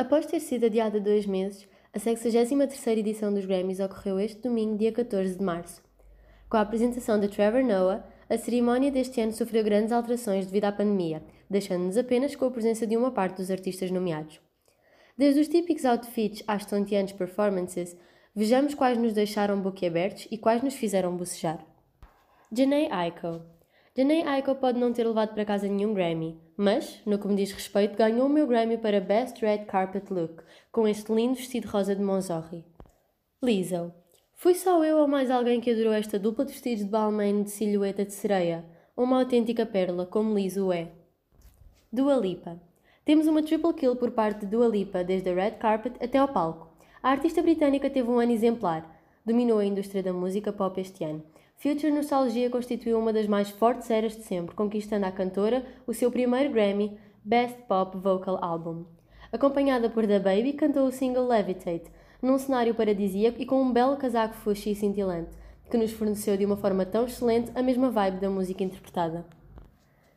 Após 0.00 0.26
ter 0.26 0.38
sido 0.38 0.66
adiada 0.66 1.00
dois 1.00 1.26
meses, 1.26 1.68
a 1.92 1.98
63ª 1.98 2.98
edição 2.98 3.34
dos 3.34 3.44
Grammys 3.44 3.80
ocorreu 3.80 4.20
este 4.20 4.40
domingo, 4.40 4.78
dia 4.78 4.92
14 4.92 5.34
de 5.36 5.42
março. 5.42 5.82
Com 6.48 6.56
a 6.56 6.60
apresentação 6.60 7.18
de 7.18 7.26
Trevor 7.26 7.64
Noah, 7.64 8.06
a 8.30 8.38
cerimónia 8.38 8.92
deste 8.92 9.20
ano 9.20 9.32
sofreu 9.32 9.64
grandes 9.64 9.90
alterações 9.90 10.46
devido 10.46 10.66
à 10.66 10.72
pandemia, 10.72 11.20
deixando-nos 11.50 11.96
apenas 11.96 12.36
com 12.36 12.44
a 12.44 12.50
presença 12.52 12.86
de 12.86 12.96
uma 12.96 13.10
parte 13.10 13.38
dos 13.38 13.50
artistas 13.50 13.90
nomeados. 13.90 14.40
Desde 15.16 15.40
os 15.40 15.48
típicos 15.48 15.84
outfits 15.84 16.44
às 16.46 16.64
tonteantes 16.64 17.14
performances, 17.14 17.96
vejamos 18.32 18.76
quais 18.76 18.96
nos 18.96 19.12
deixaram 19.12 19.60
boquiabertos 19.60 20.28
e 20.30 20.38
quais 20.38 20.62
nos 20.62 20.74
fizeram 20.74 21.16
bocejar. 21.16 21.66
Janae 22.52 22.86
Aiko 22.92 23.42
Janae 23.98 24.22
Aiko 24.22 24.54
pode 24.54 24.78
não 24.78 24.92
ter 24.92 25.04
levado 25.04 25.34
para 25.34 25.44
casa 25.44 25.66
nenhum 25.66 25.92
Grammy, 25.92 26.40
mas, 26.56 27.02
no 27.04 27.18
que 27.18 27.26
me 27.26 27.34
diz 27.34 27.50
respeito, 27.50 27.96
ganhou 27.96 28.26
o 28.26 28.30
meu 28.30 28.46
Grammy 28.46 28.78
para 28.78 29.00
Best 29.00 29.44
Red 29.44 29.64
Carpet 29.64 30.12
Look, 30.12 30.40
com 30.70 30.86
este 30.86 31.12
lindo 31.12 31.34
vestido 31.34 31.66
rosa 31.66 31.96
de 31.96 32.00
Monzorri. 32.00 32.64
Lizzo. 33.42 33.92
Fui 34.34 34.54
só 34.54 34.84
eu 34.84 34.98
ou 34.98 35.08
mais 35.08 35.32
alguém 35.32 35.60
que 35.60 35.72
adorou 35.72 35.92
esta 35.92 36.16
dupla 36.16 36.44
de 36.44 36.52
vestidos 36.52 36.84
de 36.84 36.90
Balmain 36.92 37.42
de 37.42 37.50
silhueta 37.50 38.04
de 38.04 38.12
sereia? 38.12 38.64
Uma 38.96 39.18
autêntica 39.18 39.66
pérola, 39.66 40.06
como 40.06 40.32
Lizzo 40.32 40.72
é. 40.72 40.92
Dua 41.92 42.14
Lipa. 42.14 42.62
Temos 43.04 43.26
uma 43.26 43.42
triple 43.42 43.74
kill 43.74 43.96
por 43.96 44.12
parte 44.12 44.42
de 44.42 44.46
Dua 44.46 44.68
Lipa, 44.68 45.02
desde 45.02 45.28
a 45.30 45.34
red 45.34 45.56
carpet 45.58 45.96
até 46.00 46.18
ao 46.18 46.28
palco. 46.28 46.68
A 47.02 47.10
artista 47.10 47.42
britânica 47.42 47.90
teve 47.90 48.08
um 48.08 48.20
ano 48.20 48.30
exemplar. 48.30 48.96
Dominou 49.26 49.58
a 49.58 49.64
indústria 49.64 50.04
da 50.04 50.12
música 50.12 50.52
pop 50.52 50.80
este 50.80 51.02
ano. 51.02 51.24
Future 51.60 51.90
Nostalgia 51.90 52.48
constituiu 52.48 53.00
uma 53.00 53.12
das 53.12 53.26
mais 53.26 53.50
fortes 53.50 53.90
eras 53.90 54.16
de 54.16 54.22
sempre, 54.22 54.54
conquistando 54.54 55.04
à 55.06 55.10
cantora 55.10 55.66
o 55.88 55.92
seu 55.92 56.08
primeiro 56.08 56.52
Grammy 56.52 56.96
Best 57.24 57.62
Pop 57.62 57.98
Vocal 57.98 58.38
Album. 58.40 58.84
Acompanhada 59.32 59.90
por 59.90 60.06
The 60.06 60.20
Baby, 60.20 60.52
cantou 60.52 60.86
o 60.86 60.92
single 60.92 61.26
Levitate, 61.26 61.90
num 62.22 62.38
cenário 62.38 62.76
paradisíaco 62.76 63.42
e 63.42 63.44
com 63.44 63.60
um 63.60 63.72
belo 63.72 63.96
casaco 63.96 64.36
fuxi 64.36 64.70
e 64.70 64.76
cintilante, 64.76 65.36
que 65.68 65.76
nos 65.76 65.90
forneceu 65.90 66.36
de 66.36 66.46
uma 66.46 66.56
forma 66.56 66.86
tão 66.86 67.06
excelente 67.06 67.50
a 67.56 67.60
mesma 67.60 67.90
vibe 67.90 68.20
da 68.20 68.30
música 68.30 68.62
interpretada. 68.62 69.26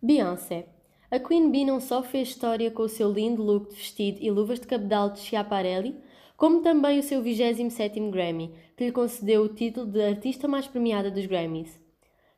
Beyoncé. 0.00 0.68
A 1.10 1.18
Queen 1.18 1.50
Bee 1.50 1.66
não 1.66 1.80
só 1.80 2.02
fez 2.02 2.28
história 2.28 2.70
com 2.70 2.84
o 2.84 2.88
seu 2.88 3.12
lindo 3.12 3.42
look 3.42 3.68
de 3.68 3.76
vestido 3.76 4.18
e 4.22 4.30
luvas 4.30 4.58
de 4.58 4.66
cabedal 4.66 5.10
de 5.10 5.18
Schiaparelli, 5.18 6.00
como 6.36 6.60
também 6.60 6.98
o 6.98 7.02
seu 7.02 7.22
27º 7.22 8.10
Grammy, 8.10 8.52
que 8.76 8.84
lhe 8.84 8.92
concedeu 8.92 9.42
o 9.42 9.48
título 9.48 9.86
de 9.86 10.02
artista 10.02 10.46
mais 10.46 10.66
premiada 10.66 11.10
dos 11.10 11.26
Grammys. 11.26 11.80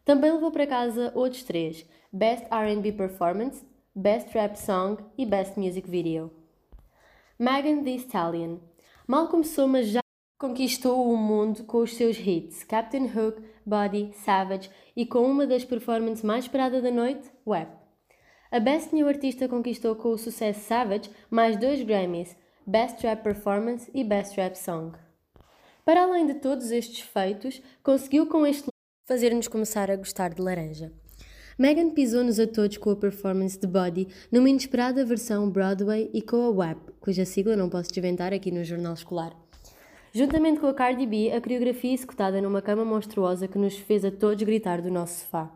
Também 0.05 0.32
levou 0.32 0.50
para 0.50 0.66
casa 0.66 1.12
outros 1.14 1.42
três: 1.42 1.84
Best 2.12 2.46
R&B 2.50 2.92
Performance, 2.92 3.66
Best 3.94 4.32
Rap 4.32 4.56
Song 4.56 5.02
e 5.18 5.27
Best 5.27 5.58
Music 5.58 5.90
Video. 5.90 6.30
Megan 7.38 7.82
Thee 7.82 7.96
Stallion. 7.96 8.58
Mal 9.06 9.28
começou, 9.28 9.68
mas 9.68 9.88
já 9.88 10.00
conquistou 10.38 11.12
o 11.12 11.16
mundo 11.16 11.64
com 11.64 11.78
os 11.78 11.94
seus 11.94 12.16
hits 12.16 12.62
Captain 12.62 13.06
Hook, 13.06 13.42
Body, 13.66 14.12
Savage 14.14 14.70
e 14.96 15.05
com 15.05 15.20
uma 15.20 15.46
das 15.46 15.64
performances 15.64 16.24
mais 16.24 16.44
esperadas 16.44 16.83
da 16.83 16.90
noite, 16.90 17.30
Web. 17.46 17.70
A 18.50 18.60
Best 18.60 18.94
New 18.94 19.06
Artista 19.06 19.48
conquistou 19.48 19.94
com 19.96 20.10
o 20.10 20.18
sucesso 20.18 20.60
Savage 20.60 21.10
mais 21.30 21.56
dois 21.56 21.83
Grammys, 21.83 22.36
Best 22.69 23.02
Rap 23.02 23.22
Performance 23.22 23.91
e 23.94 24.05
Best 24.05 24.36
Rap 24.36 24.55
Song. 24.55 24.94
Para 25.86 26.02
além 26.02 26.27
de 26.27 26.34
todos 26.34 26.70
estes 26.70 27.00
feitos, 27.00 27.62
conseguiu 27.83 28.27
com 28.27 28.47
este 28.47 28.69
fazer-nos 29.06 29.48
começar 29.48 29.91
a 29.91 29.97
gostar 29.97 30.34
de 30.34 30.42
laranja. 30.42 30.92
Megan 31.58 31.89
pisou-nos 31.94 32.39
a 32.39 32.46
todos 32.46 32.77
com 32.77 32.91
a 32.91 32.96
performance 32.96 33.58
de 33.58 33.66
Body 33.66 34.06
numa 34.30 34.50
inesperada 34.50 35.02
versão 35.02 35.48
Broadway 35.48 36.11
e 36.12 36.20
com 36.20 36.42
a 36.42 36.50
WAP, 36.50 36.91
cuja 37.00 37.24
sigla 37.24 37.56
não 37.56 37.70
posso 37.70 37.91
desventar 37.91 38.34
aqui 38.34 38.50
no 38.50 38.62
jornal 38.62 38.92
escolar. 38.92 39.34
Juntamente 40.12 40.61
com 40.61 40.66
a 40.66 40.74
Cardi 40.74 41.06
B, 41.06 41.33
a 41.33 41.41
coreografia 41.41 41.94
executada 41.94 42.42
numa 42.42 42.61
cama 42.61 42.84
monstruosa 42.84 43.48
que 43.48 43.56
nos 43.56 43.78
fez 43.78 44.05
a 44.05 44.11
todos 44.11 44.42
gritar 44.42 44.83
do 44.83 44.90
nosso 44.90 45.20
sofá. 45.20 45.50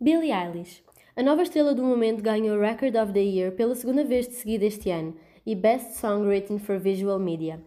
Billie 0.00 0.32
Eilish. 0.32 0.82
A 1.14 1.22
nova 1.22 1.44
estrela 1.44 1.72
do 1.72 1.84
momento 1.84 2.20
ganhou 2.20 2.58
Record 2.58 2.96
of 2.96 3.12
the 3.12 3.20
Year 3.20 3.52
pela 3.52 3.76
segunda 3.76 4.02
vez 4.02 4.26
de 4.26 4.34
seguida 4.34 4.64
este 4.64 4.90
ano 4.90 5.14
e 5.46 5.54
Best 5.54 5.98
Song 5.98 6.26
Written 6.26 6.58
for 6.58 6.78
Visual 6.78 7.18
Media. 7.18 7.62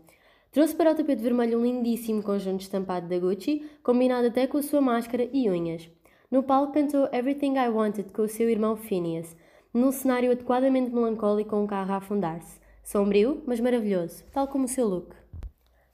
Trouxe 0.52 0.76
para 0.76 0.92
o 0.92 0.96
tapete 0.96 1.22
vermelho 1.22 1.60
um 1.60 1.64
lindíssimo 1.64 2.24
conjunto 2.24 2.62
estampado 2.62 3.08
da 3.08 3.20
Gucci, 3.20 3.70
combinado 3.84 4.28
até 4.28 4.48
com 4.48 4.58
a 4.58 4.64
sua 4.64 4.80
máscara 4.80 5.28
e 5.34 5.50
unhas. 5.50 5.90
No 6.32 6.44
palco 6.44 6.74
cantou 6.74 7.10
Everything 7.12 7.58
I 7.58 7.70
Wanted 7.70 8.12
com 8.14 8.22
o 8.22 8.28
seu 8.28 8.50
irmão 8.50 8.76
Phineas, 8.76 9.36
num 9.74 9.92
cenário 9.92 10.32
adequadamente 10.32 10.92
melancólico 10.92 11.50
com 11.50 11.64
um 11.64 11.68
carro 11.68 11.92
a 11.92 11.98
afundar-se. 11.98 12.60
Sombrio, 12.84 13.44
mas 13.46 13.60
maravilhoso, 13.60 14.24
tal 14.32 14.48
como 14.48 14.66
o 14.66 14.68
seu 14.68 14.88
look. 14.88 15.14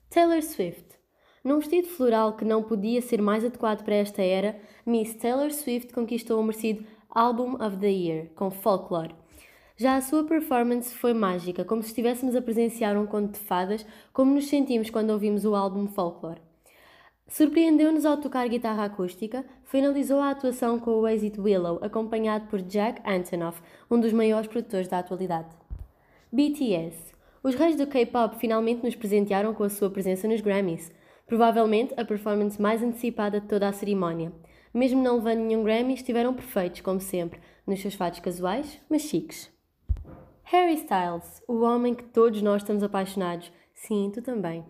Taylor 0.09 0.43
Swift. 0.43 0.99
Num 1.43 1.57
vestido 1.57 1.87
floral 1.87 2.33
que 2.33 2.45
não 2.45 2.61
podia 2.61 3.01
ser 3.01 3.21
mais 3.21 3.43
adequado 3.43 3.83
para 3.83 3.95
esta 3.95 4.21
era, 4.21 4.59
Miss 4.85 5.15
Taylor 5.15 5.51
Swift 5.51 5.91
conquistou 5.91 6.39
o 6.39 6.43
merecido 6.43 6.85
Album 7.09 7.55
of 7.55 7.77
the 7.77 7.89
Year, 7.89 8.29
com 8.35 8.51
Folklore, 8.51 9.15
já 9.77 9.95
a 9.95 10.01
sua 10.01 10.23
performance 10.23 10.93
foi 10.93 11.13
mágica, 11.13 11.65
como 11.65 11.81
se 11.81 11.89
estivéssemos 11.89 12.35
a 12.35 12.41
presenciar 12.41 12.97
um 12.97 13.05
conto 13.05 13.33
de 13.33 13.39
fadas, 13.39 13.85
como 14.13 14.33
nos 14.33 14.47
sentimos 14.47 14.89
quando 14.89 15.09
ouvimos 15.11 15.45
o 15.45 15.55
álbum 15.55 15.87
Folklore. 15.87 16.41
Surpreendeu-nos 17.27 18.05
ao 18.05 18.17
tocar 18.17 18.47
guitarra 18.49 18.85
acústica, 18.85 19.45
finalizou 19.63 20.19
a 20.19 20.31
atuação 20.31 20.77
com 20.79 20.91
o 20.91 21.07
Exit 21.07 21.39
Willow, 21.39 21.79
acompanhado 21.81 22.47
por 22.47 22.61
Jack 22.61 23.01
Antonoff, 23.09 23.61
um 23.89 23.99
dos 23.99 24.11
maiores 24.11 24.47
produtores 24.47 24.87
da 24.87 24.99
atualidade. 24.99 25.55
BTS. 26.31 27.13
Os 27.41 27.55
reis 27.55 27.75
do 27.75 27.87
K-pop 27.87 28.35
finalmente 28.37 28.83
nos 28.83 28.95
presentearam 28.95 29.53
com 29.53 29.63
a 29.63 29.69
sua 29.69 29.89
presença 29.89 30.27
nos 30.27 30.41
Grammys, 30.41 30.91
provavelmente 31.25 31.93
a 31.95 32.03
performance 32.03 32.61
mais 32.61 32.83
antecipada 32.83 33.39
de 33.39 33.47
toda 33.47 33.69
a 33.69 33.71
cerimónia. 33.71 34.33
Mesmo 34.73 35.01
não 35.01 35.15
levando 35.15 35.39
nenhum 35.39 35.63
Grammy, 35.63 35.93
estiveram 35.93 36.33
perfeitos, 36.33 36.81
como 36.81 36.99
sempre, 36.99 37.39
nos 37.65 37.81
seus 37.81 37.93
fatos 37.93 38.19
casuais, 38.19 38.79
mas 38.89 39.03
chiques. 39.03 39.49
Harry 40.51 40.73
Styles, 40.73 41.41
o 41.47 41.61
homem 41.61 41.95
que 41.95 42.03
todos 42.03 42.41
nós 42.41 42.61
estamos 42.61 42.83
apaixonados, 42.83 43.49
sim, 43.73 44.11
tu 44.13 44.21
também, 44.21 44.65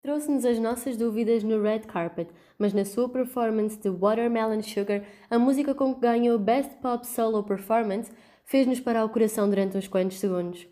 trouxe-nos 0.00 0.44
as 0.44 0.60
nossas 0.60 0.96
dúvidas 0.96 1.42
no 1.42 1.60
red 1.60 1.80
carpet, 1.80 2.30
mas 2.56 2.72
na 2.72 2.84
sua 2.84 3.08
performance 3.08 3.76
de 3.76 3.90
Watermelon 3.90 4.62
Sugar, 4.62 5.02
a 5.28 5.36
música 5.36 5.74
com 5.74 5.92
que 5.92 6.02
ganhou 6.02 6.38
Best 6.38 6.76
Pop 6.76 7.04
Solo 7.04 7.42
Performance, 7.42 8.12
fez-nos 8.44 8.78
parar 8.78 9.04
o 9.04 9.08
coração 9.08 9.50
durante 9.50 9.76
uns 9.76 9.88
quantos 9.88 10.20
segundos. 10.20 10.68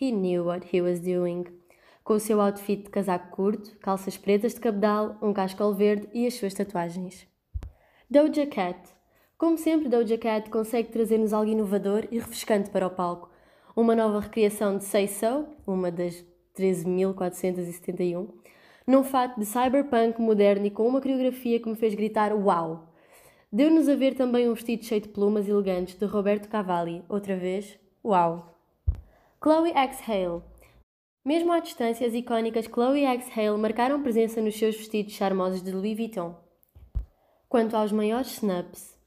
He 0.00 0.10
knew 0.10 0.46
what 0.46 0.74
he 0.74 0.80
was 0.80 1.00
doing. 1.00 1.44
Com 2.02 2.14
o 2.14 2.18
seu 2.18 2.40
outfit 2.40 2.84
de 2.84 2.88
casaco 2.88 3.30
curto, 3.36 3.78
calças 3.78 4.16
pretas 4.16 4.54
de 4.54 4.60
cabedal, 4.60 5.18
um 5.20 5.34
cascol 5.34 5.74
verde 5.74 6.08
e 6.14 6.26
as 6.26 6.32
suas 6.32 6.54
tatuagens. 6.54 7.28
Doja 8.08 8.46
Cat. 8.46 8.88
Como 9.36 9.58
sempre, 9.58 9.86
Doja 9.86 10.16
Cat 10.16 10.48
consegue 10.48 10.88
trazer-nos 10.88 11.34
algo 11.34 11.50
inovador 11.50 12.08
e 12.10 12.18
refrescante 12.18 12.70
para 12.70 12.86
o 12.86 12.90
palco, 12.90 13.28
uma 13.80 13.94
nova 13.94 14.18
recriação 14.18 14.76
de 14.76 14.84
Say 14.84 15.06
So, 15.06 15.46
uma 15.64 15.88
das 15.88 16.26
13.471, 16.58 18.28
num 18.84 19.04
fato 19.04 19.38
de 19.38 19.46
cyberpunk 19.46 20.20
moderno 20.20 20.66
e 20.66 20.70
com 20.70 20.84
uma 20.84 21.00
coreografia 21.00 21.60
que 21.60 21.68
me 21.68 21.76
fez 21.76 21.94
gritar 21.94 22.34
Uau! 22.34 22.92
Deu-nos 23.52 23.88
a 23.88 23.94
ver 23.94 24.16
também 24.16 24.48
um 24.50 24.54
vestido 24.54 24.84
cheio 24.84 25.02
de 25.02 25.08
plumas 25.10 25.48
elegantes 25.48 25.94
de 25.94 26.04
Roberto 26.06 26.48
Cavalli, 26.48 27.04
outra 27.08 27.36
vez, 27.36 27.78
Uau! 28.04 28.52
Chloe 29.40 29.70
X 29.70 30.00
Hale 30.08 30.42
Mesmo 31.24 31.52
à 31.52 31.60
distância, 31.60 32.04
as 32.04 32.14
icónicas 32.14 32.66
Chloe 32.66 33.04
X 33.04 33.30
Hale 33.38 33.58
marcaram 33.58 34.02
presença 34.02 34.40
nos 34.40 34.58
seus 34.58 34.76
vestidos 34.76 35.12
charmosos 35.12 35.62
de 35.62 35.70
Louis 35.70 35.96
Vuitton. 35.96 36.34
Quanto 37.48 37.76
aos 37.76 37.92
maiores 37.92 38.32
snaps, 38.38 38.97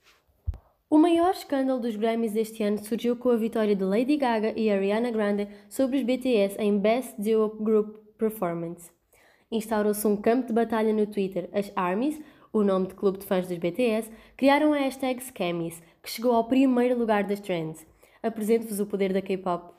o 0.92 0.98
maior 0.98 1.32
escândalo 1.32 1.80
dos 1.80 1.96
Grammys 1.96 2.34
deste 2.34 2.62
ano 2.62 2.78
surgiu 2.84 3.16
com 3.16 3.30
a 3.30 3.38
vitória 3.38 3.74
de 3.74 3.82
Lady 3.82 4.18
Gaga 4.18 4.52
e 4.60 4.70
Ariana 4.70 5.10
Grande 5.10 5.48
sobre 5.70 5.96
os 5.96 6.04
BTS 6.04 6.58
em 6.60 6.78
Best 6.78 7.16
Duo 7.18 7.48
Group 7.48 7.96
Performance. 8.18 8.92
Instaurou-se 9.50 10.06
um 10.06 10.18
campo 10.18 10.48
de 10.48 10.54
batalha 10.54 10.92
no 10.92 11.08
Twitter. 11.08 11.50
As 11.54 11.72
ARMYs, 11.78 12.20
o 12.52 12.62
nome 12.62 12.88
de 12.88 12.96
clube 12.96 13.20
de 13.20 13.26
fãs 13.26 13.48
dos 13.48 13.58
BTS, 13.58 14.12
criaram 14.36 14.74
a 14.74 14.80
hashtag 14.80 15.24
Scammys, 15.24 15.82
que 16.04 16.12
chegou 16.12 16.34
ao 16.34 16.44
primeiro 16.44 17.00
lugar 17.00 17.24
das 17.24 17.40
trends. 17.40 17.88
Apresento-vos 18.22 18.82
o 18.82 18.86
poder 18.86 19.14
da 19.14 19.22
K-pop. 19.22 19.74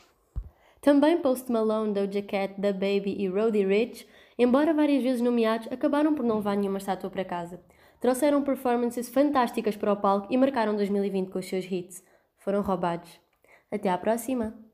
Também 0.81 1.19
Post 1.19 1.52
Malone, 1.52 1.92
Doja 1.92 2.22
Cat, 2.22 2.54
The 2.58 2.72
Baby 2.72 3.16
e 3.19 3.28
Roddy 3.28 3.66
Rich, 3.66 4.06
embora 4.38 4.75
várias 4.75 5.02
vezes 5.02 5.20
nomeados, 5.20 5.69
acabaram 5.70 6.14
por 6.14 6.25
não 6.25 6.37
levar 6.37 6.56
nenhuma 6.56 6.79
estátua 6.79 7.11
para 7.11 7.25
casa 7.25 7.61
trouxeram 8.02 8.43
performances 8.43 9.08
fantásticas 9.08 9.76
para 9.76 9.93
o 9.93 9.96
palco 9.96 10.26
e 10.29 10.37
marcaram 10.37 10.75
2020 10.75 11.31
com 11.31 11.38
os 11.38 11.46
seus 11.46 11.64
hits. 11.64 12.02
Foram 12.37 12.61
roubados. 12.61 13.08
Até 13.70 13.88
à 13.88 13.96
próxima! 13.96 14.71